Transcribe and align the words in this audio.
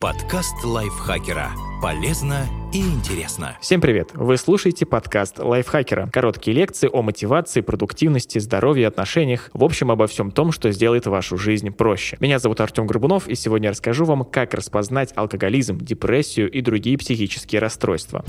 Подкаст 0.00 0.54
лайфхакера. 0.62 1.50
Полезно 1.82 2.46
и 2.72 2.78
интересно. 2.78 3.58
Всем 3.60 3.80
привет! 3.80 4.10
Вы 4.14 4.36
слушаете 4.36 4.86
подкаст 4.86 5.40
лайфхакера. 5.40 6.08
Короткие 6.12 6.56
лекции 6.56 6.88
о 6.92 7.02
мотивации, 7.02 7.62
продуктивности, 7.62 8.38
здоровье, 8.38 8.86
отношениях. 8.86 9.50
В 9.52 9.64
общем, 9.64 9.90
обо 9.90 10.06
всем 10.06 10.30
том, 10.30 10.52
что 10.52 10.70
сделает 10.70 11.06
вашу 11.06 11.36
жизнь 11.36 11.72
проще. 11.72 12.16
Меня 12.20 12.38
зовут 12.38 12.60
Артем 12.60 12.86
Горбунов, 12.86 13.26
и 13.26 13.34
сегодня 13.34 13.70
расскажу 13.70 14.04
вам, 14.04 14.24
как 14.24 14.54
распознать 14.54 15.12
алкоголизм, 15.16 15.78
депрессию 15.78 16.48
и 16.48 16.60
другие 16.60 16.96
психические 16.96 17.60
расстройства. 17.60 18.24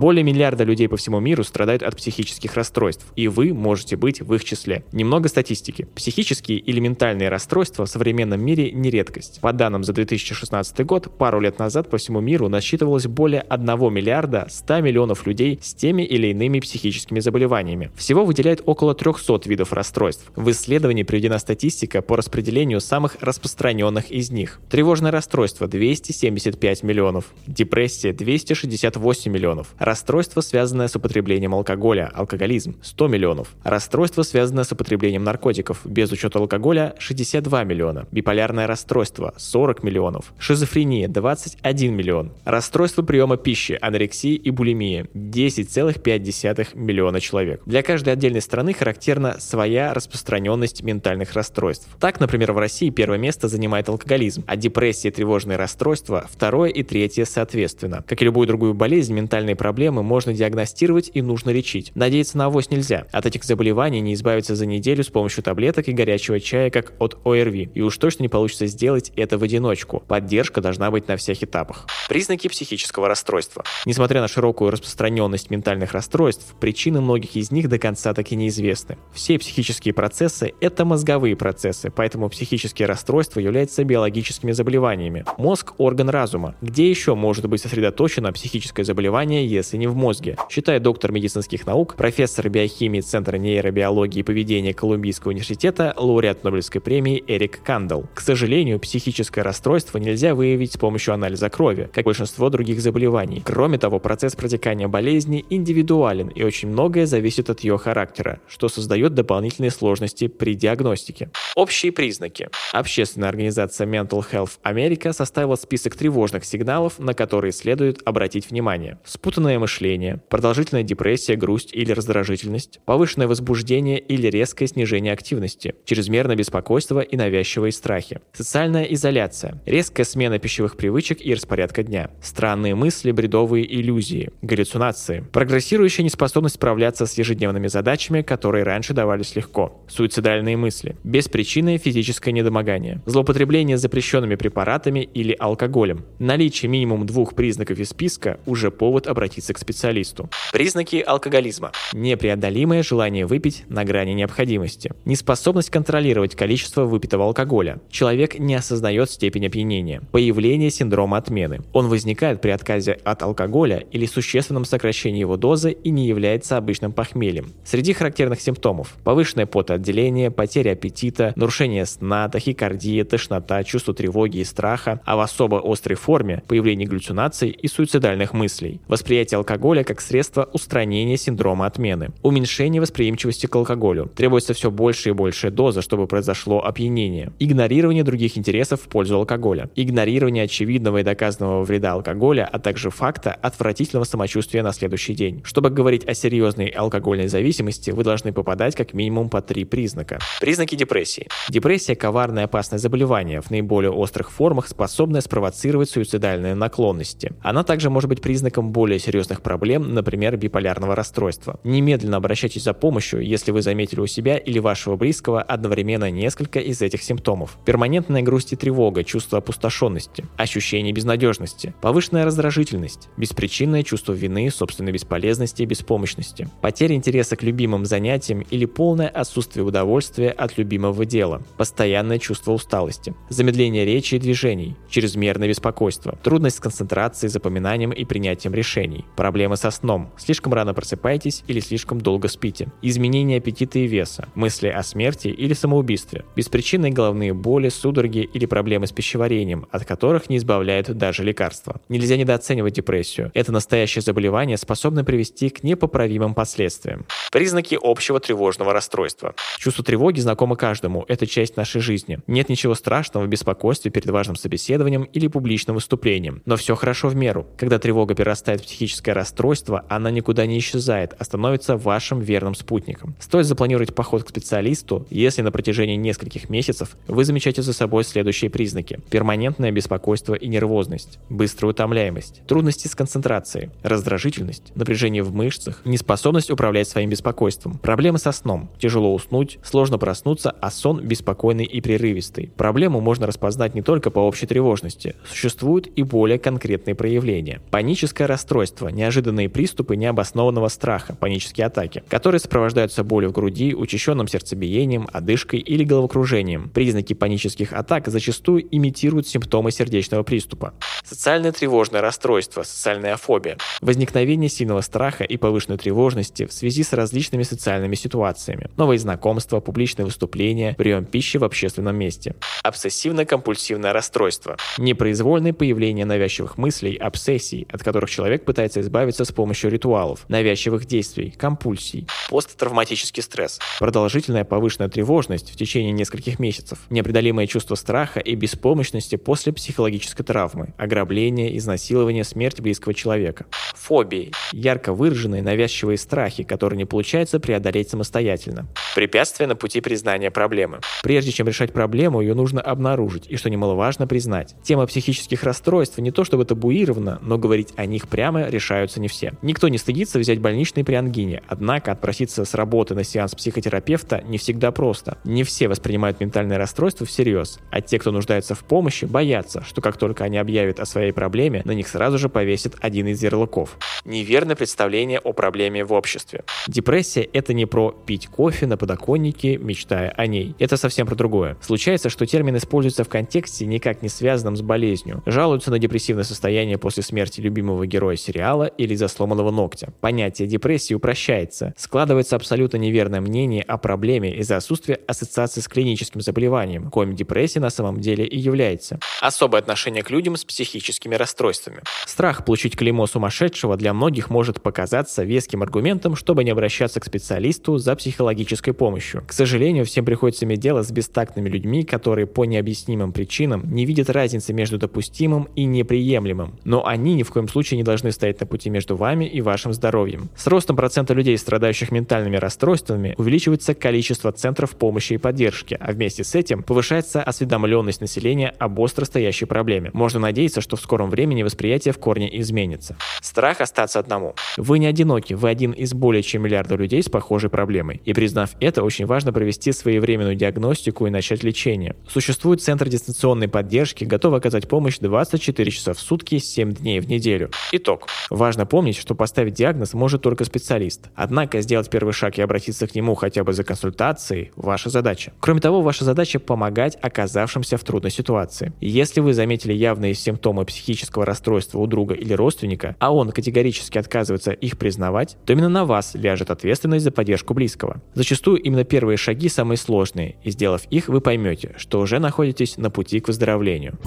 Более 0.00 0.22
миллиарда 0.24 0.64
людей 0.64 0.88
по 0.88 0.96
всему 0.96 1.20
миру 1.20 1.44
страдают 1.44 1.82
от 1.82 1.94
психических 1.94 2.54
расстройств, 2.54 3.04
и 3.16 3.28
вы 3.28 3.52
можете 3.52 3.96
быть 3.96 4.22
в 4.22 4.32
их 4.32 4.44
числе. 4.44 4.82
Немного 4.92 5.28
статистики. 5.28 5.86
Психические 5.94 6.56
или 6.56 6.80
ментальные 6.80 7.28
расстройства 7.28 7.84
в 7.84 7.90
современном 7.90 8.42
мире 8.42 8.72
не 8.72 8.88
редкость. 8.88 9.42
По 9.42 9.52
данным 9.52 9.84
за 9.84 9.92
2016 9.92 10.86
год, 10.86 11.18
пару 11.18 11.38
лет 11.38 11.58
назад 11.58 11.90
по 11.90 11.98
всему 11.98 12.20
миру 12.20 12.48
насчитывалось 12.48 13.08
более 13.08 13.42
1 13.42 13.66
миллиарда 13.92 14.46
100 14.48 14.80
миллионов 14.80 15.26
людей 15.26 15.58
с 15.60 15.74
теми 15.74 16.02
или 16.02 16.28
иными 16.28 16.60
психическими 16.60 17.20
заболеваниями. 17.20 17.90
Всего 17.94 18.24
выделяют 18.24 18.62
около 18.64 18.94
300 18.94 19.42
видов 19.44 19.74
расстройств. 19.74 20.32
В 20.34 20.50
исследовании 20.50 21.02
приведена 21.02 21.38
статистика 21.38 22.00
по 22.00 22.16
распределению 22.16 22.80
самых 22.80 23.18
распространенных 23.20 24.10
из 24.10 24.30
них. 24.30 24.60
Тревожное 24.70 25.10
расстройство 25.10 25.66
275 25.66 26.84
миллионов, 26.84 27.26
депрессия 27.46 28.14
268 28.14 29.30
миллионов, 29.30 29.74
Расстройство, 29.90 30.40
связанное 30.40 30.86
с 30.86 30.94
употреблением 30.94 31.52
алкоголя, 31.52 32.12
алкоголизм– 32.14 32.76
100 32.80 33.08
миллионов. 33.08 33.48
Расстройство, 33.64 34.22
связанное 34.22 34.62
с 34.62 34.70
употреблением 34.70 35.24
наркотиков, 35.24 35.80
без 35.84 36.12
учета 36.12 36.38
алкоголя– 36.38 36.94
62 37.00 37.64
миллиона. 37.64 38.06
Биполярное 38.12 38.68
расстройство– 38.68 39.34
40 39.36 39.82
миллионов. 39.82 40.32
Шизофрения– 40.38 41.08
21 41.08 41.92
миллион. 41.92 42.30
Расстройство 42.44 43.02
приема 43.02 43.36
пищи, 43.36 43.76
анорексии 43.82 44.36
и 44.36 44.50
булимии– 44.50 45.06
10,5 45.12 46.68
миллиона 46.78 47.20
человек. 47.20 47.60
Для 47.66 47.82
каждой 47.82 48.12
отдельной 48.12 48.42
страны 48.42 48.74
характерна 48.74 49.40
своя 49.40 49.92
распространенность 49.92 50.84
ментальных 50.84 51.32
расстройств. 51.32 51.88
Так, 51.98 52.20
например, 52.20 52.52
в 52.52 52.58
России 52.58 52.90
первое 52.90 53.18
место 53.18 53.48
занимает 53.48 53.88
алкоголизм, 53.88 54.44
а 54.46 54.54
депрессия 54.54 55.08
и 55.08 55.10
тревожные 55.10 55.58
расстройства– 55.58 56.28
второе 56.32 56.70
и 56.70 56.84
третье 56.84 57.24
соответственно. 57.24 58.04
Как 58.06 58.22
и 58.22 58.24
любую 58.24 58.46
другую 58.46 58.74
болезнь, 58.74 59.14
ментальные 59.14 59.56
проблемы 59.56 59.79
проблемы 59.80 60.02
можно 60.02 60.34
диагностировать 60.34 61.10
и 61.14 61.22
нужно 61.22 61.48
лечить. 61.48 61.92
Надеяться 61.94 62.36
на 62.36 62.44
авось 62.44 62.68
нельзя. 62.68 63.06
От 63.12 63.24
этих 63.24 63.44
заболеваний 63.44 64.02
не 64.02 64.12
избавиться 64.12 64.54
за 64.54 64.66
неделю 64.66 65.02
с 65.02 65.06
помощью 65.06 65.42
таблеток 65.42 65.88
и 65.88 65.92
горячего 65.92 66.38
чая, 66.38 66.68
как 66.68 66.92
от 66.98 67.16
ОРВИ. 67.24 67.70
И 67.74 67.80
уж 67.80 67.96
точно 67.96 68.24
не 68.24 68.28
получится 68.28 68.66
сделать 68.66 69.10
это 69.16 69.38
в 69.38 69.42
одиночку. 69.42 70.02
Поддержка 70.06 70.60
должна 70.60 70.90
быть 70.90 71.08
на 71.08 71.16
всех 71.16 71.42
этапах. 71.42 71.86
Признаки 72.10 72.48
психического 72.48 73.08
расстройства. 73.08 73.64
Несмотря 73.86 74.20
на 74.20 74.28
широкую 74.28 74.70
распространенность 74.70 75.48
ментальных 75.48 75.92
расстройств, 75.92 76.54
причины 76.60 77.00
многих 77.00 77.34
из 77.36 77.50
них 77.50 77.70
до 77.70 77.78
конца 77.78 78.12
таки 78.12 78.36
неизвестны. 78.36 78.98
Все 79.14 79.38
психические 79.38 79.94
процессы– 79.94 80.52
это 80.60 80.84
мозговые 80.84 81.36
процессы, 81.36 81.90
поэтому 81.90 82.28
психические 82.28 82.84
расстройства 82.84 83.40
являются 83.40 83.82
биологическими 83.82 84.52
заболеваниями. 84.52 85.24
Мозг– 85.38 85.72
орган 85.78 86.10
разума. 86.10 86.54
Где 86.60 86.90
еще 86.90 87.14
может 87.14 87.46
быть 87.46 87.62
сосредоточено 87.62 88.30
психическое 88.34 88.84
заболевание, 88.84 89.46
если 89.46 89.69
не 89.76 89.86
в 89.86 89.96
мозге, 89.96 90.36
считает 90.48 90.82
доктор 90.82 91.12
медицинских 91.12 91.66
наук, 91.66 91.94
профессор 91.96 92.48
биохимии 92.48 93.00
Центра 93.00 93.36
нейробиологии 93.36 94.20
и 94.20 94.22
поведения 94.22 94.74
Колумбийского 94.74 95.30
университета, 95.30 95.94
лауреат 95.96 96.44
Нобелевской 96.44 96.80
премии 96.80 97.22
Эрик 97.26 97.62
Кандел. 97.62 98.02
К 98.14 98.20
сожалению, 98.20 98.80
психическое 98.80 99.42
расстройство 99.42 99.98
нельзя 99.98 100.34
выявить 100.34 100.72
с 100.72 100.76
помощью 100.76 101.14
анализа 101.14 101.48
крови, 101.48 101.88
как 101.92 102.04
большинство 102.04 102.50
других 102.50 102.80
заболеваний. 102.80 103.42
Кроме 103.44 103.78
того, 103.78 103.98
процесс 103.98 104.34
протекания 104.34 104.88
болезни 104.88 105.44
индивидуален 105.50 106.28
и 106.28 106.42
очень 106.42 106.68
многое 106.68 107.06
зависит 107.06 107.50
от 107.50 107.60
ее 107.60 107.78
характера, 107.78 108.40
что 108.48 108.68
создает 108.68 109.14
дополнительные 109.14 109.70
сложности 109.70 110.28
при 110.28 110.54
диагностике. 110.54 111.30
Общие 111.54 111.92
признаки. 111.92 112.48
Общественная 112.72 113.28
организация 113.28 113.86
Mental 113.86 114.24
Health 114.32 114.58
America 114.64 115.12
составила 115.12 115.56
список 115.56 115.94
тревожных 115.96 116.44
сигналов, 116.44 116.98
на 116.98 117.14
которые 117.14 117.52
следует 117.52 118.00
обратить 118.04 118.50
внимание. 118.50 118.98
Спутанное 119.04 119.58
мышление, 119.60 120.20
продолжительная 120.28 120.82
депрессия, 120.82 121.36
грусть 121.36 121.70
или 121.72 121.92
раздражительность, 121.92 122.80
повышенное 122.84 123.28
возбуждение 123.28 124.00
или 124.00 124.26
резкое 124.26 124.66
снижение 124.66 125.12
активности, 125.12 125.74
чрезмерное 125.84 126.34
беспокойство 126.34 127.00
и 127.00 127.16
навязчивые 127.16 127.70
страхи, 127.72 128.20
социальная 128.32 128.84
изоляция, 128.84 129.62
резкая 129.66 130.04
смена 130.04 130.38
пищевых 130.38 130.76
привычек 130.76 131.20
и 131.20 131.34
распорядка 131.34 131.82
дня, 131.82 132.10
странные 132.22 132.74
мысли, 132.74 133.12
бредовые 133.12 133.72
иллюзии, 133.72 134.30
галлюцинации, 134.42 135.24
прогрессирующая 135.32 136.04
неспособность 136.04 136.56
справляться 136.56 137.06
с 137.06 137.16
ежедневными 137.18 137.68
задачами, 137.68 138.22
которые 138.22 138.64
раньше 138.64 138.94
давались 138.94 139.36
легко, 139.36 139.84
суицидальные 139.88 140.56
мысли, 140.56 140.96
беспричинное 141.04 141.78
физическое 141.78 142.32
недомогание, 142.32 143.02
злоупотребление 143.06 143.78
запрещенными 143.78 144.34
препаратами 144.34 145.00
или 145.00 145.36
алкоголем, 145.38 146.04
наличие 146.18 146.70
минимум 146.70 147.06
двух 147.06 147.34
признаков 147.34 147.78
из 147.78 147.90
списка 147.90 148.40
уже 148.46 148.70
повод 148.70 149.06
обратиться 149.06 149.39
обратиться 149.40 149.54
к 149.54 149.58
специалисту. 149.58 150.28
Признаки 150.52 150.96
алкоголизма. 150.96 151.72
Непреодолимое 151.92 152.82
желание 152.82 153.26
выпить 153.26 153.64
на 153.68 153.84
грани 153.84 154.12
необходимости. 154.12 154.92
Неспособность 155.04 155.70
контролировать 155.70 156.34
количество 156.34 156.84
выпитого 156.84 157.24
алкоголя. 157.24 157.78
Человек 157.90 158.38
не 158.38 158.54
осознает 158.54 159.10
степень 159.10 159.46
опьянения. 159.46 160.02
Появление 160.12 160.70
синдрома 160.70 161.16
отмены. 161.16 161.60
Он 161.72 161.88
возникает 161.88 162.40
при 162.40 162.50
отказе 162.50 162.92
от 163.04 163.22
алкоголя 163.22 163.78
или 163.92 164.06
существенном 164.06 164.64
сокращении 164.64 165.20
его 165.20 165.36
дозы 165.36 165.72
и 165.72 165.90
не 165.90 166.06
является 166.06 166.56
обычным 166.56 166.92
похмельем. 166.92 167.52
Среди 167.64 167.92
характерных 167.92 168.40
симптомов– 168.40 168.94
повышенное 169.04 169.46
потоотделение, 169.46 170.30
потеря 170.30 170.72
аппетита, 170.72 171.32
нарушение 171.36 171.86
сна, 171.86 172.28
тахикардия, 172.28 173.04
тошнота, 173.04 173.64
чувство 173.64 173.94
тревоги 173.94 174.38
и 174.38 174.44
страха, 174.44 175.00
а 175.04 175.16
в 175.16 175.20
особо 175.20 175.60
острой 175.64 175.96
форме– 175.96 176.42
появление 176.48 176.86
галлюцинаций 176.86 177.50
и 177.50 177.68
суицидальных 177.68 178.32
мыслей. 178.32 178.80
Восприятие 178.88 179.29
восприятие 179.30 179.38
алкоголя 179.38 179.84
как 179.84 180.00
средство 180.00 180.48
устранения 180.52 181.16
синдрома 181.16 181.66
отмены, 181.66 182.10
уменьшение 182.22 182.80
восприимчивости 182.80 183.46
к 183.46 183.56
алкоголю. 183.56 184.10
Требуется 184.16 184.54
все 184.54 184.70
больше 184.70 185.10
и 185.10 185.12
больше 185.12 185.50
доза, 185.50 185.82
чтобы 185.82 186.06
произошло 186.06 186.64
опьянение. 186.64 187.32
Игнорирование 187.38 188.04
других 188.04 188.36
интересов 188.36 188.80
в 188.80 188.88
пользу 188.88 189.16
алкоголя. 189.16 189.68
Игнорирование 189.76 190.44
очевидного 190.44 190.98
и 190.98 191.02
доказанного 191.02 191.62
вреда 191.64 191.92
алкоголя, 191.92 192.48
а 192.50 192.58
также 192.58 192.90
факта 192.90 193.32
отвратительного 193.32 194.04
самочувствия 194.04 194.62
на 194.62 194.72
следующий 194.72 195.14
день. 195.14 195.42
Чтобы 195.44 195.70
говорить 195.70 196.08
о 196.08 196.14
серьезной 196.14 196.68
алкогольной 196.68 197.28
зависимости, 197.28 197.90
вы 197.90 198.04
должны 198.04 198.32
попадать 198.32 198.74
как 198.74 198.94
минимум 198.94 199.28
по 199.28 199.40
три 199.40 199.64
признака. 199.64 200.18
Признаки 200.40 200.74
депрессии. 200.74 201.28
Депрессия– 201.48 201.94
коварное 201.96 202.44
опасное 202.44 202.78
заболевание, 202.78 203.40
в 203.40 203.50
наиболее 203.50 203.90
острых 203.90 204.30
формах 204.30 204.68
способное 204.68 205.20
спровоцировать 205.20 205.90
суицидальные 205.90 206.54
наклонности. 206.54 207.32
Она 207.42 207.62
также 207.62 207.90
может 207.90 208.08
быть 208.08 208.20
признаком 208.20 208.72
более 208.72 208.98
серьезного 208.98 209.19
серьезных 209.20 209.42
проблем, 209.42 209.94
например, 209.94 210.36
биполярного 210.36 210.96
расстройства. 210.96 211.60
Немедленно 211.62 212.16
обращайтесь 212.16 212.64
за 212.64 212.72
помощью, 212.72 213.20
если 213.20 213.52
вы 213.52 213.60
заметили 213.60 214.00
у 214.00 214.06
себя 214.06 214.38
или 214.38 214.58
вашего 214.58 214.96
близкого 214.96 215.42
одновременно 215.42 216.10
несколько 216.10 216.58
из 216.58 216.80
этих 216.80 217.02
симптомов. 217.02 217.58
Перманентная 217.66 218.22
грусть 218.22 218.54
и 218.54 218.56
тревога, 218.56 219.04
чувство 219.04 219.38
опустошенности, 219.38 220.24
ощущение 220.38 220.94
безнадежности, 220.94 221.74
повышенная 221.82 222.24
раздражительность, 222.24 223.08
беспричинное 223.18 223.82
чувство 223.82 224.14
вины, 224.14 224.50
собственной 224.50 224.92
бесполезности 224.92 225.62
и 225.62 225.66
беспомощности, 225.66 226.48
потеря 226.62 226.94
интереса 226.94 227.36
к 227.36 227.42
любимым 227.42 227.84
занятиям 227.84 228.40
или 228.40 228.64
полное 228.64 229.08
отсутствие 229.08 229.64
удовольствия 229.64 230.30
от 230.30 230.56
любимого 230.56 231.04
дела, 231.04 231.42
постоянное 231.58 232.18
чувство 232.18 232.52
усталости, 232.52 233.14
замедление 233.28 233.84
речи 233.84 234.14
и 234.14 234.18
движений, 234.18 234.76
чрезмерное 234.88 235.48
беспокойство, 235.48 236.18
трудность 236.22 236.56
с 236.56 236.60
концентрацией, 236.60 237.30
запоминанием 237.30 237.90
и 237.90 238.04
принятием 238.04 238.54
решений, 238.54 239.04
Проблемы 239.16 239.56
со 239.56 239.70
сном. 239.70 240.10
Слишком 240.16 240.54
рано 240.54 240.74
просыпаетесь 240.74 241.44
или 241.46 241.60
слишком 241.60 242.00
долго 242.00 242.28
спите. 242.28 242.72
Изменение 242.82 243.38
аппетита 243.38 243.78
и 243.78 243.86
веса. 243.86 244.28
Мысли 244.34 244.68
о 244.68 244.82
смерти 244.82 245.28
или 245.28 245.52
самоубийстве. 245.52 246.24
Беспричинные 246.36 246.92
головные 246.92 247.34
боли, 247.34 247.68
судороги 247.68 248.20
или 248.20 248.46
проблемы 248.46 248.86
с 248.86 248.92
пищеварением, 248.92 249.66
от 249.70 249.84
которых 249.84 250.30
не 250.30 250.38
избавляют 250.38 250.90
даже 250.96 251.22
лекарства. 251.22 251.80
Нельзя 251.88 252.16
недооценивать 252.16 252.74
депрессию. 252.74 253.30
Это 253.34 253.52
настоящее 253.52 254.02
заболевание 254.02 254.56
способно 254.56 255.04
привести 255.04 255.50
к 255.50 255.62
непоправимым 255.62 256.34
последствиям. 256.34 257.06
Признаки 257.30 257.78
общего 257.80 258.20
тревожного 258.20 258.72
расстройства. 258.72 259.34
Чувство 259.58 259.84
тревоги 259.84 260.20
знакомо 260.20 260.56
каждому. 260.56 261.04
Это 261.08 261.26
часть 261.26 261.56
нашей 261.56 261.80
жизни. 261.80 262.20
Нет 262.26 262.48
ничего 262.48 262.74
страшного 262.74 263.24
в 263.24 263.28
беспокойстве 263.28 263.90
перед 263.90 264.08
важным 264.08 264.36
собеседованием 264.36 265.04
или 265.04 265.26
публичным 265.26 265.74
выступлением. 265.74 266.42
Но 266.46 266.56
все 266.56 266.74
хорошо 266.74 267.08
в 267.08 267.16
меру. 267.16 267.46
Когда 267.58 267.78
тревога 267.78 268.14
перерастает 268.14 268.60
в 268.60 268.64
психическое 268.64 268.99
психическое 269.00 269.12
расстройство, 269.12 269.84
она 269.88 270.10
никуда 270.10 270.46
не 270.46 270.58
исчезает, 270.58 271.14
а 271.18 271.24
становится 271.24 271.76
вашим 271.76 272.20
верным 272.20 272.54
спутником. 272.54 273.14
Стоит 273.18 273.46
запланировать 273.46 273.94
поход 273.94 274.24
к 274.24 274.28
специалисту, 274.28 275.06
если 275.10 275.42
на 275.42 275.50
протяжении 275.50 275.96
нескольких 275.96 276.50
месяцев 276.50 276.96
вы 277.08 277.24
замечаете 277.24 277.62
за 277.62 277.72
собой 277.72 278.04
следующие 278.04 278.50
признаки. 278.50 279.00
Перманентное 279.10 279.72
беспокойство 279.72 280.34
и 280.34 280.48
нервозность, 280.48 281.18
быстрая 281.30 281.70
утомляемость, 281.70 282.42
трудности 282.46 282.88
с 282.88 282.94
концентрацией, 282.94 283.70
раздражительность, 283.82 284.76
напряжение 284.76 285.22
в 285.22 285.32
мышцах, 285.34 285.80
неспособность 285.86 286.50
управлять 286.50 286.88
своим 286.88 287.08
беспокойством, 287.08 287.78
проблемы 287.78 288.18
со 288.18 288.32
сном, 288.32 288.68
тяжело 288.78 289.14
уснуть, 289.14 289.58
сложно 289.62 289.96
проснуться, 289.98 290.50
а 290.50 290.70
сон 290.70 291.00
беспокойный 291.00 291.64
и 291.64 291.80
прерывистый. 291.80 292.52
Проблему 292.56 293.00
можно 293.00 293.26
распознать 293.26 293.74
не 293.74 293.82
только 293.82 294.10
по 294.10 294.20
общей 294.20 294.46
тревожности, 294.46 295.14
существуют 295.26 295.86
и 295.86 296.02
более 296.02 296.38
конкретные 296.38 296.94
проявления. 296.94 297.62
Паническое 297.70 298.26
расстройство, 298.26 298.89
неожиданные 298.90 299.48
приступы 299.48 299.96
необоснованного 299.96 300.68
страха, 300.68 301.14
панические 301.14 301.66
атаки, 301.66 302.02
которые 302.08 302.40
сопровождаются 302.40 303.04
болью 303.04 303.30
в 303.30 303.32
груди, 303.32 303.74
учащенным 303.74 304.28
сердцебиением, 304.28 305.08
одышкой 305.12 305.60
или 305.60 305.84
головокружением. 305.84 306.68
Признаки 306.68 307.14
панических 307.14 307.72
атак 307.72 308.08
зачастую 308.08 308.66
имитируют 308.74 309.26
симптомы 309.26 309.70
сердечного 309.70 310.22
приступа. 310.22 310.74
Социальное 311.04 311.52
тревожное 311.52 312.00
расстройство, 312.00 312.62
социальная 312.62 313.16
фобия. 313.16 313.56
Возникновение 313.80 314.48
сильного 314.48 314.80
страха 314.80 315.24
и 315.24 315.36
повышенной 315.36 315.78
тревожности 315.78 316.46
в 316.46 316.52
связи 316.52 316.82
с 316.82 316.92
различными 316.92 317.42
социальными 317.42 317.94
ситуациями. 317.94 318.68
Новые 318.76 318.98
знакомства, 318.98 319.60
публичные 319.60 320.06
выступления, 320.06 320.74
прием 320.74 321.04
пищи 321.04 321.36
в 321.36 321.44
общественном 321.44 321.96
месте. 321.96 322.34
Обсессивно-компульсивное 322.64 323.92
расстройство. 323.92 324.56
Непроизвольное 324.78 325.52
появление 325.52 326.04
навязчивых 326.04 326.58
мыслей, 326.58 326.96
обсессий, 326.96 327.66
от 327.70 327.82
которых 327.82 328.10
человек 328.10 328.44
пытается 328.44 328.80
избавиться 328.80 329.24
с 329.24 329.32
помощью 329.32 329.70
ритуалов, 329.70 330.24
навязчивых 330.28 330.86
действий, 330.86 331.30
компульсий. 331.30 332.06
Посттравматический 332.28 333.22
стресс. 333.22 333.58
Продолжительная 333.78 334.44
повышенная 334.44 334.88
тревожность 334.88 335.50
в 335.50 335.56
течение 335.56 335.92
нескольких 335.92 336.38
месяцев. 336.38 336.78
Непреодолимое 336.90 337.46
чувство 337.46 337.74
страха 337.74 338.20
и 338.20 338.34
беспомощности 338.34 339.16
после 339.16 339.52
психологической 339.52 340.24
травмы, 340.24 340.74
ограбления, 340.90 341.56
изнасилования, 341.56 342.24
смерти 342.24 342.60
близкого 342.60 342.92
человека. 342.94 343.46
Фобии. 343.76 344.32
Ярко 344.52 344.92
выраженные 344.92 345.40
навязчивые 345.40 345.96
страхи, 345.96 346.42
которые 346.42 346.78
не 346.78 346.84
получается 346.84 347.38
преодолеть 347.38 347.90
самостоятельно. 347.90 348.66
Препятствия 348.94 349.46
на 349.46 349.54
пути 349.54 349.80
признания 349.80 350.32
проблемы. 350.32 350.80
Прежде 351.04 351.30
чем 351.30 351.46
решать 351.46 351.72
проблему, 351.72 352.20
ее 352.20 352.34
нужно 352.34 352.60
обнаружить 352.60 353.26
и, 353.28 353.36
что 353.36 353.48
немаловажно, 353.48 354.08
признать. 354.08 354.56
Тема 354.64 354.86
психических 354.86 355.44
расстройств 355.44 355.98
не 355.98 356.10
то 356.10 356.24
чтобы 356.24 356.44
табуирована, 356.44 357.20
но 357.22 357.38
говорить 357.38 357.72
о 357.76 357.86
них 357.86 358.08
прямо 358.08 358.48
решаются 358.48 359.00
не 359.00 359.06
все. 359.06 359.34
Никто 359.42 359.68
не 359.68 359.78
стыдится 359.78 360.18
взять 360.18 360.40
больничный 360.40 360.82
при 360.82 360.94
ангине, 360.94 361.42
однако 361.46 361.92
отпроситься 361.92 362.44
с 362.44 362.54
работы 362.54 362.96
на 362.96 363.04
сеанс 363.04 363.36
психотерапевта 363.36 364.24
не 364.26 364.38
всегда 364.38 364.72
просто. 364.72 365.18
Не 365.22 365.44
все 365.44 365.68
воспринимают 365.68 366.18
ментальное 366.18 366.58
расстройство 366.58 367.06
всерьез, 367.06 367.60
а 367.70 367.80
те, 367.80 368.00
кто 368.00 368.10
нуждается 368.10 368.56
в 368.56 368.64
помощи, 368.64 369.04
боятся, 369.04 369.62
что 369.62 369.80
как 369.80 369.98
только 369.98 370.24
они 370.24 370.36
объявят 370.36 370.80
о 370.80 370.84
своей 370.84 371.12
проблеме, 371.12 371.62
на 371.64 371.72
них 371.72 371.86
сразу 371.86 372.18
же 372.18 372.28
повесит 372.28 372.74
один 372.80 373.06
из 373.06 373.22
ярлыков. 373.22 373.78
Неверное 374.04 374.56
представление 374.56 375.20
о 375.20 375.32
проблеме 375.32 375.84
в 375.84 375.92
обществе. 375.92 376.42
Депрессия– 376.66 377.22
это 377.32 377.54
не 377.54 377.66
про 377.66 377.92
пить 377.92 378.26
кофе 378.26 378.66
на 378.66 378.79
подоконнике, 378.80 379.58
мечтая 379.58 380.10
о 380.16 380.26
ней. 380.26 380.56
Это 380.58 380.76
совсем 380.76 381.06
про 381.06 381.14
другое. 381.14 381.56
Случается, 381.60 382.08
что 382.08 382.26
термин 382.26 382.56
используется 382.56 383.04
в 383.04 383.08
контексте, 383.08 383.66
никак 383.66 384.02
не 384.02 384.08
связанном 384.08 384.56
с 384.56 384.62
болезнью. 384.62 385.22
Жалуются 385.26 385.70
на 385.70 385.78
депрессивное 385.78 386.24
состояние 386.24 386.78
после 386.78 387.02
смерти 387.02 387.40
любимого 387.40 387.86
героя 387.86 388.16
сериала 388.16 388.64
или 388.64 388.94
из-за 388.94 389.08
сломанного 389.08 389.50
ногтя. 389.50 389.92
Понятие 390.00 390.48
депрессии 390.48 390.94
упрощается. 390.94 391.74
Складывается 391.76 392.36
абсолютно 392.36 392.78
неверное 392.78 393.20
мнение 393.20 393.62
о 393.62 393.76
проблеме 393.76 394.34
из-за 394.36 394.56
отсутствия 394.56 394.98
ассоциации 395.06 395.60
с 395.60 395.68
клиническим 395.68 396.20
заболеванием, 396.22 396.90
коим 396.90 397.14
депрессия 397.14 397.60
на 397.60 397.70
самом 397.70 398.00
деле 398.00 398.24
и 398.24 398.38
является. 398.38 398.98
Особое 399.20 399.60
отношение 399.60 400.02
к 400.02 400.10
людям 400.10 400.36
с 400.36 400.44
психическими 400.44 401.14
расстройствами. 401.14 401.82
Страх 402.06 402.44
получить 402.46 402.76
клеймо 402.76 403.06
сумасшедшего 403.06 403.76
для 403.76 403.92
многих 403.92 404.30
может 404.30 404.62
показаться 404.62 405.22
веским 405.22 405.62
аргументом, 405.62 406.16
чтобы 406.16 406.44
не 406.44 406.50
обращаться 406.50 406.98
к 407.00 407.04
специалисту 407.04 407.76
за 407.76 407.94
психологической 407.94 408.69
помощью. 408.74 409.22
К 409.26 409.32
сожалению, 409.32 409.84
всем 409.84 410.04
приходится 410.04 410.44
иметь 410.44 410.60
дело 410.60 410.82
с 410.82 410.90
бестактными 410.90 411.48
людьми, 411.48 411.84
которые 411.84 412.26
по 412.26 412.44
необъяснимым 412.44 413.12
причинам 413.12 413.62
не 413.72 413.84
видят 413.84 414.10
разницы 414.10 414.52
между 414.52 414.78
допустимым 414.78 415.48
и 415.56 415.64
неприемлемым. 415.64 416.58
Но 416.64 416.86
они 416.86 417.14
ни 417.14 417.22
в 417.22 417.30
коем 417.30 417.48
случае 417.48 417.78
не 417.78 417.84
должны 417.84 418.12
стоять 418.12 418.40
на 418.40 418.46
пути 418.46 418.70
между 418.70 418.96
вами 418.96 419.24
и 419.24 419.40
вашим 419.40 419.72
здоровьем. 419.72 420.30
С 420.36 420.46
ростом 420.46 420.76
процента 420.76 421.14
людей, 421.14 421.36
страдающих 421.38 421.90
ментальными 421.90 422.36
расстройствами, 422.36 423.14
увеличивается 423.18 423.74
количество 423.74 424.32
центров 424.32 424.70
помощи 424.76 425.14
и 425.14 425.18
поддержки, 425.18 425.76
а 425.78 425.92
вместе 425.92 426.24
с 426.24 426.34
этим 426.34 426.62
повышается 426.62 427.22
осведомленность 427.22 428.00
населения 428.00 428.54
об 428.58 428.78
остро 428.78 429.04
стоящей 429.04 429.46
проблеме. 429.46 429.90
Можно 429.92 430.20
надеяться, 430.20 430.60
что 430.60 430.76
в 430.76 430.80
скором 430.80 431.10
времени 431.10 431.42
восприятие 431.42 431.92
в 431.92 431.98
корне 431.98 432.40
изменится. 432.40 432.96
Страх 433.20 433.60
остаться 433.60 433.98
одному. 433.98 434.34
Вы 434.56 434.78
не 434.78 434.86
одиноки, 434.86 435.34
вы 435.34 435.48
один 435.48 435.72
из 435.72 435.94
более 435.94 436.22
чем 436.22 436.42
миллиарда 436.42 436.76
людей 436.76 437.02
с 437.02 437.08
похожей 437.08 437.50
проблемой. 437.50 438.00
И 438.04 438.12
признав 438.12 438.50
это, 438.60 438.82
очень 438.82 439.06
важно 439.06 439.32
провести 439.32 439.72
своевременную 439.72 440.34
диагностику 440.34 441.06
и 441.06 441.10
начать 441.10 441.42
лечение. 441.42 441.96
Существует 442.08 442.62
центр 442.62 442.88
дистанционной 442.88 443.48
поддержки, 443.48 444.04
готовый 444.04 444.38
оказать 444.38 444.68
помощь 444.68 444.98
24 444.98 445.70
часа 445.70 445.92
в 445.94 446.00
сутки, 446.00 446.38
7 446.38 446.72
дней 446.72 447.00
в 447.00 447.08
неделю. 447.08 447.50
Итог. 447.72 448.08
Важно 448.30 448.66
помнить, 448.66 448.96
что 448.96 449.14
поставить 449.14 449.54
диагноз 449.54 449.94
может 449.94 450.22
только 450.22 450.44
специалист. 450.44 451.08
Однако 451.14 451.60
сделать 451.60 451.90
первый 451.90 452.12
шаг 452.12 452.38
и 452.38 452.42
обратиться 452.42 452.86
к 452.86 452.94
нему 452.94 453.14
хотя 453.14 453.44
бы 453.44 453.52
за 453.52 453.64
консультацией– 453.64 454.52
ваша 454.56 454.90
задача. 454.90 455.32
Кроме 455.40 455.60
того, 455.60 455.82
ваша 455.82 456.04
задача– 456.04 456.38
помогать 456.40 456.98
оказавшимся 457.00 457.76
в 457.76 457.84
трудной 457.84 458.10
ситуации. 458.10 458.72
Если 458.80 459.20
вы 459.20 459.34
заметили 459.34 459.72
явные 459.72 460.14
симптомы 460.14 460.64
психического 460.64 461.24
расстройства 461.24 461.78
у 461.78 461.86
друга 461.86 462.14
или 462.14 462.32
родственника, 462.32 462.96
а 462.98 463.14
он 463.14 463.30
категорически 463.30 463.98
отказывается 463.98 464.52
их 464.52 464.78
признавать, 464.78 465.36
то 465.44 465.52
именно 465.52 465.68
на 465.68 465.84
вас 465.84 466.14
ляжет 466.14 466.50
ответственность 466.50 467.04
за 467.04 467.10
поддержку 467.10 467.54
близкого. 467.54 468.00
Зачастую 468.14 468.49
именно 468.56 468.84
первые 468.84 469.16
шаги 469.16 469.48
самые 469.48 469.76
сложные, 469.76 470.36
и 470.42 470.50
сделав 470.50 470.84
их, 470.90 471.08
вы 471.08 471.20
поймете, 471.20 471.74
что 471.76 472.00
уже 472.00 472.18
находитесь 472.18 472.76
на 472.76 472.90
пути 472.90 473.20
к 473.20 473.28
выздоровлению. 473.28 473.98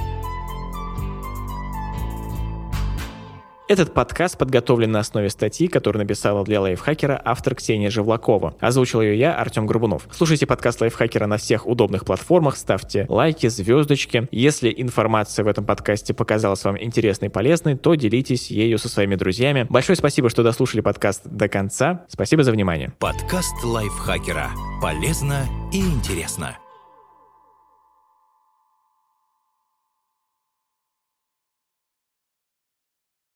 Этот 3.69 3.93
подкаст 3.93 4.37
подготовлен 4.37 4.91
на 4.91 4.99
основе 4.99 5.29
статьи, 5.29 5.67
которую 5.67 6.01
написала 6.01 6.43
для 6.43 6.59
лайфхакера 6.59 7.19
автор 7.23 7.55
Ксения 7.55 7.89
Живлакова. 7.89 8.55
Озвучил 8.59 9.01
ее 9.01 9.17
я, 9.17 9.35
Артем 9.35 9.65
Горбунов. 9.67 10.07
Слушайте 10.11 10.45
подкаст 10.45 10.81
лайфхакера 10.81 11.27
на 11.27 11.37
всех 11.37 11.65
удобных 11.65 12.03
платформах, 12.03 12.57
ставьте 12.57 13.05
лайки, 13.07 13.47
звездочки. 13.47 14.27
Если 14.31 14.73
информация 14.75 15.45
в 15.45 15.47
этом 15.47 15.65
подкасте 15.65 16.13
показалась 16.13 16.63
вам 16.65 16.81
интересной 16.81 17.29
и 17.29 17.31
полезной, 17.31 17.77
то 17.77 17.95
делитесь 17.95 18.51
ею 18.51 18.77
со 18.77 18.89
своими 18.89 19.15
друзьями. 19.15 19.65
Большое 19.69 19.95
спасибо, 19.95 20.29
что 20.29 20.43
дослушали 20.43 20.81
подкаст 20.81 21.21
до 21.25 21.47
конца. 21.47 22.05
Спасибо 22.09 22.43
за 22.43 22.51
внимание. 22.51 22.91
Подкаст 22.99 23.55
лайфхакера. 23.63 24.51
Полезно 24.81 25.45
и 25.71 25.79
интересно. 25.79 26.57